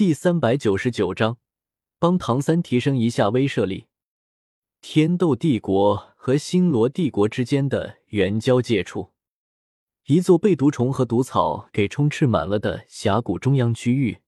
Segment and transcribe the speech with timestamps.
[0.00, 1.36] 第三百九十九章，
[1.98, 3.88] 帮唐三提升一下威慑力。
[4.80, 9.12] 天斗帝国和星罗帝国之间的原交界处，
[10.06, 14.20] 一座被毒虫和毒草给充斥满了的峡谷中央区域。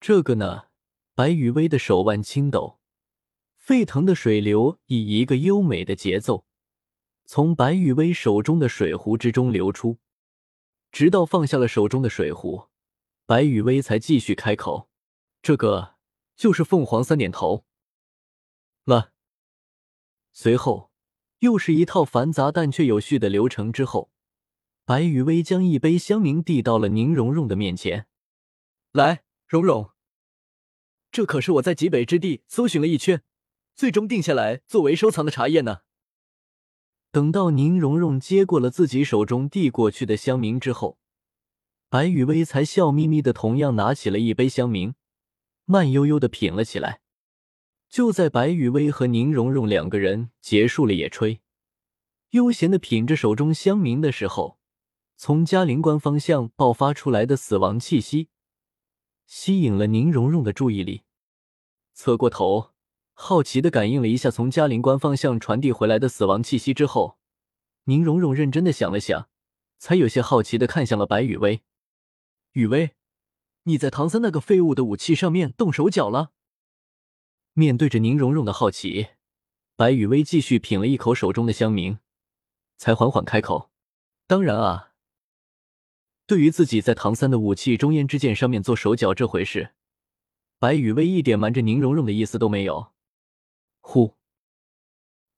[0.00, 0.64] 这个呢，
[1.14, 2.80] 白羽薇的手腕轻抖，
[3.54, 6.44] 沸腾的水流以一个优美的节奏
[7.24, 9.98] 从白羽薇手中的水壶之中流出，
[10.90, 12.69] 直到放下了手中的水壶。
[13.30, 14.90] 白羽薇才继续开口
[15.40, 15.94] ：“这个
[16.34, 17.64] 就是凤凰三点头
[18.86, 19.12] 了。”
[20.34, 20.90] 随后
[21.38, 23.72] 又是一套繁杂但却有序的流程。
[23.72, 24.10] 之后，
[24.84, 28.08] 白羽薇将一杯香茗递到了宁荣荣的面前
[28.90, 29.92] ：“来，荣荣，
[31.12, 33.22] 这可是我在极北之地搜寻了一圈，
[33.76, 35.82] 最终定下来作为收藏的茶叶呢。”
[37.12, 40.98] 等到宁荣荣接过了自己手中递过去的香茗之后。
[41.90, 44.94] 白雨薇才笑眯眯的，同样拿起了一杯香茗，
[45.64, 47.00] 慢悠悠的品了起来。
[47.88, 51.40] 就在白雨薇和宁荣荣两个人结束了野炊，
[52.30, 54.60] 悠闲的品着手中香茗的时候，
[55.16, 58.28] 从嘉陵关方向爆发出来的死亡气息，
[59.26, 61.02] 吸引了宁荣荣的注意力。
[61.92, 62.70] 侧过头，
[63.14, 67.18] 好奇的感应了一下从嘉陵关方向传递回来的死亡气息之后，
[67.86, 69.28] 宁荣荣认真的想了想，
[69.80, 71.62] 才有些好奇的看向了白雨薇。
[72.52, 72.96] 雨薇，
[73.62, 76.32] 你在唐三那个废物的武器上面动手脚了？
[77.52, 79.10] 面对着宁荣荣的好奇，
[79.76, 81.98] 白雨薇继续品了一口手中的香茗，
[82.76, 83.70] 才缓缓开口
[84.26, 84.94] ：“当然啊，
[86.26, 89.74] 对于自己在唐三的武器中烟之剑上面做手脚这回事，
[90.58, 92.92] 白雨薇一点瞒着宁荣荣的意思都没有。”
[93.80, 94.16] 呼，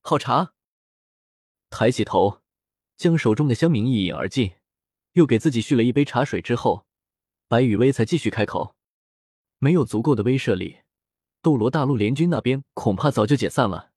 [0.01, 0.55] 好茶。
[1.69, 2.41] 抬起头，
[2.97, 4.55] 将手中的香茗一饮而尽，
[5.13, 6.87] 又给自己续了一杯茶水之后。
[7.53, 8.77] 白雨薇才继续开口
[9.61, 10.79] ：“没有足够的威慑力，
[11.43, 13.93] 斗罗大陆联军那边恐怕早就解散了。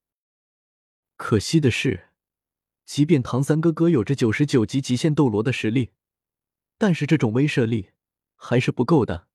[1.15, 2.09] 可惜的是，
[2.85, 5.91] 即便唐三哥哥有着九十九级极限斗罗的实力，
[6.77, 7.91] 但是这种威慑力
[8.35, 9.29] 还是不够的。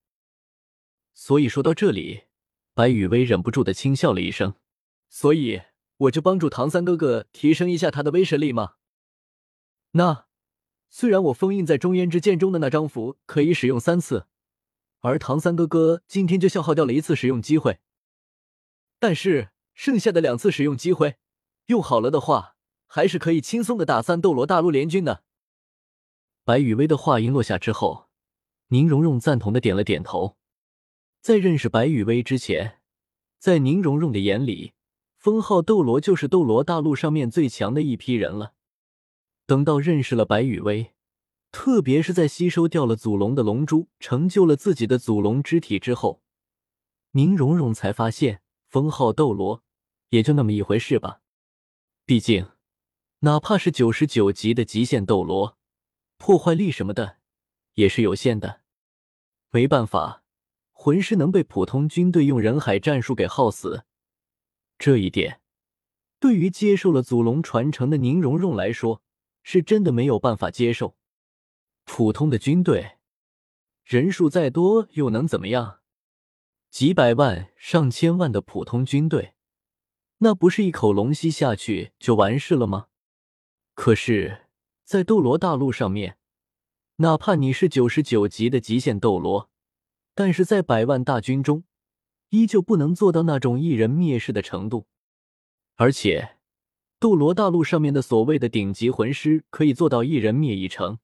[1.14, 2.25] 所以说到这里，
[2.75, 4.54] 白雨薇忍不住的轻笑了一声。
[5.09, 5.62] 所以
[5.97, 8.75] 我就帮助唐三哥哥提升一下他的威慑力吗？
[9.92, 10.26] 那……”
[10.93, 14.27] 虽然我封印在中烟之剑中的那张符可以使用三次，
[14.99, 17.78] 而唐三哥哥今天就消耗掉了一次使用机会，
[18.99, 21.17] 但是剩下的两次使用机会
[21.67, 22.56] 用好了的话，
[22.87, 25.23] 还是可以轻松的打散斗罗大陆联军的。
[26.45, 28.09] 白雨薇的话音落下之后，
[28.69, 30.37] 宁荣荣赞同的点了点头。
[31.21, 32.81] 在认识白雨薇之前，
[33.39, 34.72] 在宁荣荣的眼里，
[35.17, 38.55] 封号斗罗就是斗罗大陆上面最强的一批人了。
[39.50, 40.93] 等到认识了白羽薇，
[41.50, 46.22] 特别是在吸收掉了祖龙的龙珠，成就了自己的祖龙之体之后，
[47.15, 49.65] 宁荣荣才发现封号斗罗
[50.10, 51.22] 也就那么一回事吧。
[52.06, 52.50] 毕竟，
[53.22, 55.59] 哪怕是九十九级的极限斗罗，
[56.16, 57.16] 破坏力什么的
[57.75, 58.60] 也是有限的。
[59.50, 60.22] 没办法，
[60.71, 63.83] 魂师能被普通军队用人海战术给耗死，
[64.78, 65.41] 这一点
[66.21, 69.03] 对于接受了祖龙传承的宁荣荣来说。
[69.43, 70.97] 是真的没有办法接受，
[71.84, 72.99] 普通的军队
[73.84, 75.81] 人数再多又能怎么样？
[76.71, 79.34] 几百万、上千万的普通军队，
[80.19, 82.89] 那不是一口龙吸下去就完事了吗？
[83.75, 84.47] 可是，
[84.84, 86.19] 在斗罗大陆上面，
[86.97, 89.51] 哪怕你是九十九级的极限斗罗，
[90.15, 91.65] 但是在百万大军中，
[92.28, 94.87] 依旧不能做到那种一人灭世的程度，
[95.77, 96.37] 而且。
[97.00, 100.99] 斗罗大陆上面的所谓的顶级魂师可以做到一人灭一城，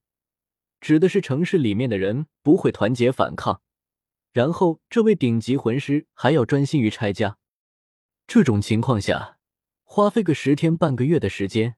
[0.79, 3.63] 指的是城市里面的人不会团结反抗，
[4.31, 7.39] 然后这位顶级魂师还要专心于拆家。
[8.27, 9.39] 这种情况下，
[9.85, 11.77] 花费个十天半个月的时间，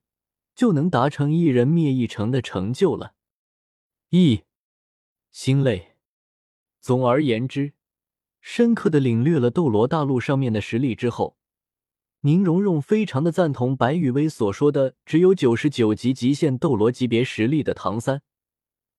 [0.52, 3.14] 就能达成一人灭一城的成就了。
[4.08, 4.42] 一
[5.30, 5.94] 心累。
[6.80, 7.74] 总而言之，
[8.40, 11.37] 深刻的领略了斗罗大陆上面的实力之后。
[12.22, 18.22] 宁荣荣非常的赞同白雨薇所说的，只有九十九级极限斗罗级别实力的唐三，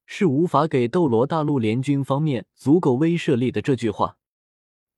[0.06, 4.16] 是无法给斗罗大陆联军方面足够威慑力的这句话。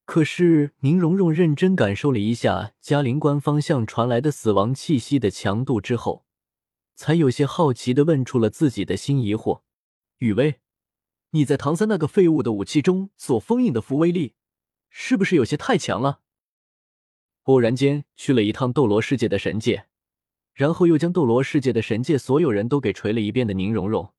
[0.06, 6.25] 可是宁荣荣认真感受了一下嘉陵关方向传来的死亡气息的强度之后，
[6.95, 9.62] 才有些好奇的问出了自己的新疑惑：
[10.19, 10.59] 雨薇，
[11.31, 14.35] 你在唐三那个废物的武器中所封印的符威力，
[14.91, 16.19] 是不是有些太强了？
[17.44, 19.88] 偶然间去了一趟斗罗世界的神界，
[20.54, 24.14] 然后又将斗罗世界的神界所有人都给锤了一遍的宁荣荣，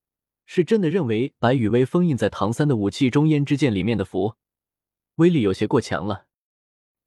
[0.46, 4.34] 是真的认为白羽薇封印在唐三的武器中烟之剑里面的符，
[5.16, 6.26] 威力有些过强了。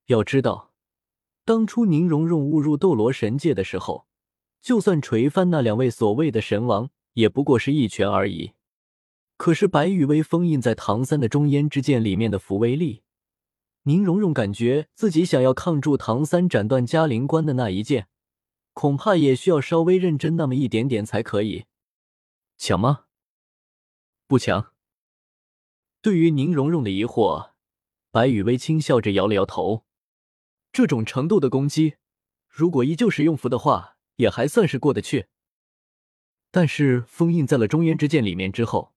[0.08, 0.72] 要知道，
[1.44, 4.08] 当初宁荣荣误入斗罗神界的时候，
[4.62, 8.54] 就算锤翻那两位所谓的神王，也不过是一拳而已。
[9.38, 13.04] 可是白羽薇封印在唐三的中烟之剑里面的符威力，
[13.88, 18.08] 宁荣荣感觉自己想要抗住唐三斩断嘉陵关的那一剑，
[18.74, 21.66] 恐怕也需要稍微认真那么一点点才可以。
[22.58, 23.06] 强吗？
[24.26, 24.74] 不强。
[26.02, 27.52] 对于宁荣荣的疑惑，
[28.10, 29.86] 白羽薇轻笑着摇了摇头。
[30.72, 31.98] 这种程度的攻击，
[32.48, 35.28] 如果依旧是用符的话，也还算是过得去。
[36.50, 38.94] 但是封印在了中原之剑里面之后。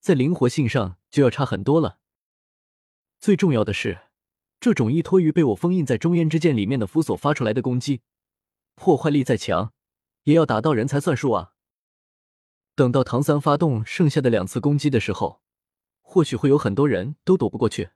[0.00, 1.98] 在灵活性上就要差很多了。
[3.18, 4.07] 最重要的是，
[4.60, 8.02] 这种依托于被我封印在中烟之剑里面的符所发出来的攻击，
[8.74, 9.72] 破坏力再强，
[10.24, 11.52] 也要打到人才算数啊！
[12.74, 15.42] 等到唐三发动剩下的两次攻击的时候，
[16.00, 17.90] 或许会有很多人都躲不过去。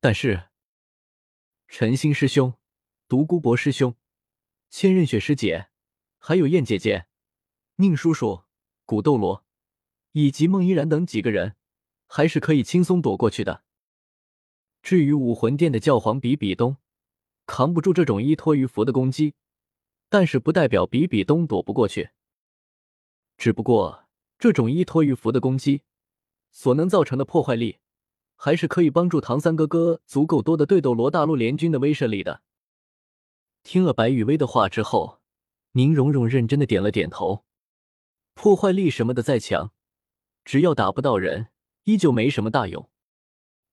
[0.00, 0.48] 但是，
[1.68, 2.54] 陈星师兄、
[3.08, 3.94] 独孤博师兄、
[4.70, 5.68] 千仞雪师姐，
[6.18, 7.06] 还有燕姐姐、
[7.76, 8.44] 宁叔叔、
[8.84, 9.44] 古斗罗。
[10.12, 11.54] 以及孟依然等几个人，
[12.08, 13.62] 还是可以轻松躲过去的。
[14.82, 16.76] 至于武魂殿的教皇比比东，
[17.46, 19.34] 扛不住这种依托于符的攻击，
[20.08, 22.10] 但是不代表比比东躲不过去。
[23.36, 24.04] 只不过
[24.38, 25.82] 这种依托于符的攻击
[26.50, 27.78] 所能造成的破坏力，
[28.36, 32.42] 还是可以帮助唐三哥哥足够多的对斗罗大陆联军的威慑力的。
[33.62, 35.20] 听了白羽薇的话之后，
[35.72, 37.44] 宁荣荣认真的点了点头。
[38.34, 39.72] 破坏力什么的再强。
[40.42, 41.48] 只要打不到人，
[41.84, 42.88] 依旧没什么大用。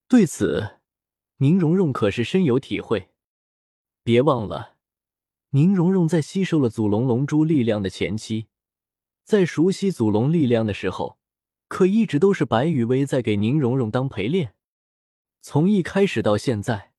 [0.10, 0.77] 对此，
[1.38, 3.10] 宁荣荣可是深有体会。
[4.04, 4.78] 别忘了，
[5.50, 8.48] 宁荣荣在吸收了祖龙龙珠力量的前期，
[9.24, 11.20] 在熟悉祖龙力量的时候，
[11.68, 14.56] 可一直都是白羽薇在给宁荣荣当陪练。
[15.42, 16.94] 从一开始到现在，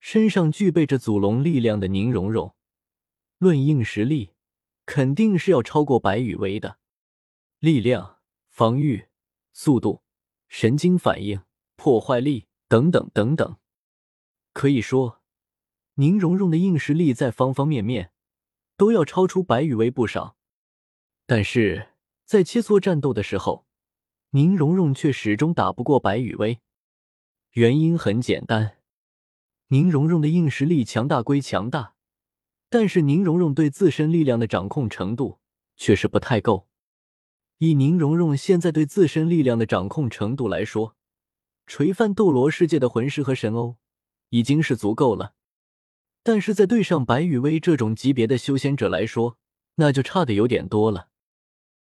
[0.00, 2.54] 身上具备着祖龙力量的宁荣荣，
[3.38, 4.32] 论硬实力，
[4.86, 6.78] 肯定是要超过白羽薇的。
[7.58, 8.18] 力量。
[8.52, 9.06] 防御、
[9.54, 10.02] 速度、
[10.46, 11.40] 神经反应、
[11.74, 13.56] 破坏力等等等等，
[14.52, 15.20] 可以说，
[15.94, 18.12] 宁荣荣的硬实力在方方面面
[18.76, 20.36] 都要超出白羽薇不少。
[21.26, 21.88] 但是
[22.24, 23.66] 在切磋战斗的时候，
[24.30, 26.60] 宁荣荣却始终打不过白羽薇。
[27.52, 28.78] 原因很简单，
[29.68, 31.94] 宁荣荣的硬实力强大归强大，
[32.68, 35.38] 但是宁荣荣对自身力量的掌控程度
[35.76, 36.66] 却是不太够。
[37.58, 40.96] 以宁荣荣现在对自身力量的掌控程度来说，
[41.66, 43.76] 锤翻斗罗世界的魂师和神欧
[44.32, 45.34] 已经是足够了。
[46.22, 49.38] 但是在对上白羽薇这种级别的修仙者来说，
[49.76, 51.08] 那就差的有点多了。